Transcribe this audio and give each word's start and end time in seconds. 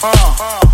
uh. 0.00 0.67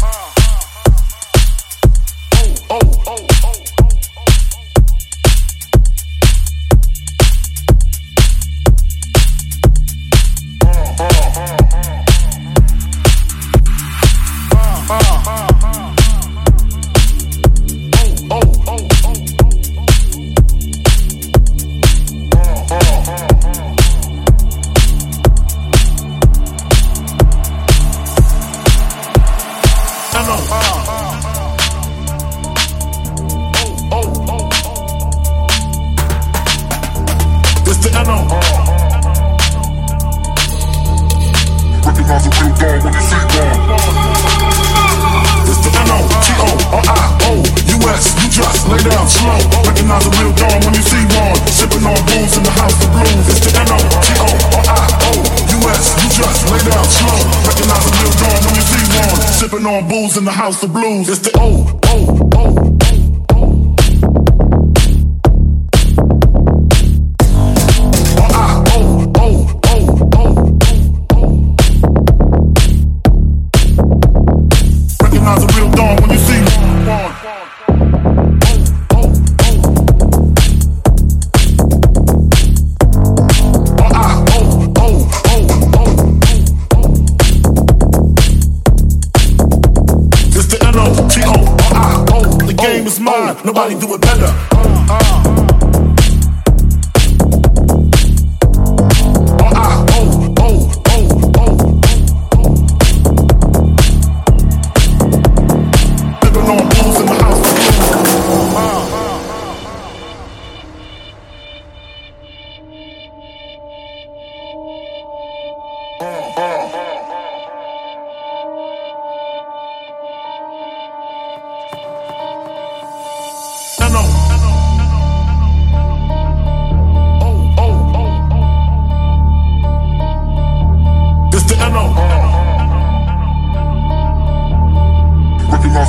you. 42.60 42.78
It's 45.44 45.60
the 45.60 45.70
N-O-T-O-R-I-O-U-S, 45.74 46.74
you 48.22 48.28
just 48.30 48.68
lay 48.68 48.78
down 48.84 49.08
slow. 49.08 49.38
Recognize 49.66 50.06
a 50.06 50.10
real 50.18 50.32
when 50.64 50.74
you 50.74 50.82
see 50.82 51.04
one. 51.18 51.36
Sipping 51.48 51.84
on 51.86 51.98
booze 52.06 52.36
in 52.36 52.42
the 52.44 52.50
house 52.50 52.78
of 52.84 52.90
blues. 52.92 53.28
It's 53.28 53.40
the 53.44 53.52
N-O-T-O-R-I-O-U-S, 53.64 54.64
you 56.02 56.08
just 56.10 56.50
lay 56.50 56.62
down 56.70 56.86
slow. 56.86 57.18
Recognize 57.46 57.84
a 57.84 57.90
real 57.98 58.12
when 58.44 58.54
you 58.54 58.64
see 58.64 58.84
one. 58.98 59.20
Sipping 59.32 59.66
on 59.66 59.88
booze 59.88 60.16
in 60.16 60.24
the 60.24 60.32
house 60.32 60.62
of 60.62 60.72
blues. 60.72 61.08
It's 61.08 61.20
the 61.20 61.32
O-O-O. 61.38 62.53
Nobody 93.42 93.74
do 93.74 93.94
it 93.94 94.00
better. 94.00 94.26
Uh, 94.52 94.86
uh. 94.90 95.33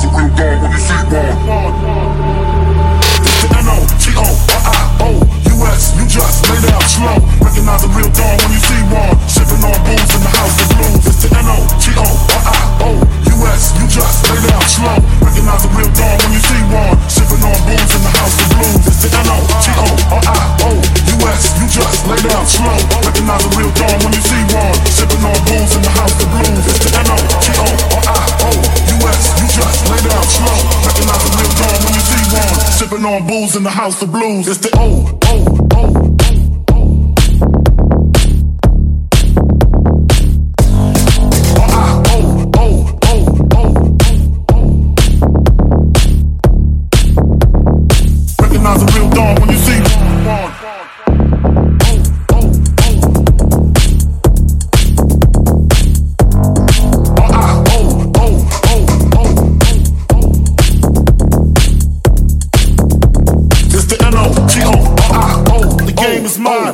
of 0.04 0.12
when 0.12 0.28
you. 0.36 0.66
It's 5.76 5.92
the 5.92 5.96
you 5.96 6.06
just 6.08 6.48
lay 6.48 6.60
down 6.68 6.82
slow. 6.82 7.16
Recognize 7.40 7.84
a 7.84 7.88
real 7.88 8.10
dog 8.10 8.40
when 8.42 8.52
you 8.52 8.55
booze 33.26 33.56
in 33.56 33.62
the 33.62 33.70
house 33.70 34.02
of 34.02 34.12
blues. 34.12 34.48
It's 34.48 34.58
the 34.58 34.70
O 34.74 35.18
O 35.24 35.68
O. 35.74 36.25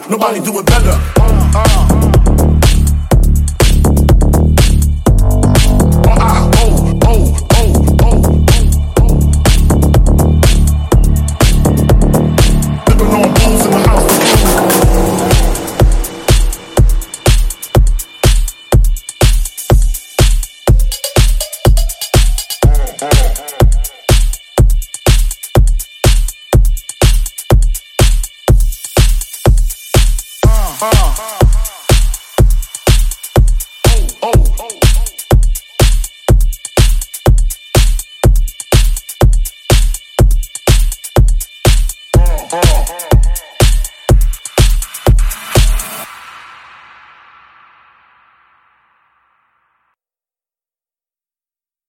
Nobody 0.08 0.40
do 0.40 0.58
it 0.58 0.66
better. 0.66 0.98
Uh, 1.16 1.52
uh. 1.54 2.01
Uh. 30.84 31.41